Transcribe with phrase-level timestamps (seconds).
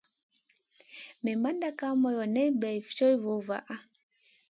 [1.23, 3.75] Maimanda Kay moyo nen bey co vo vaha.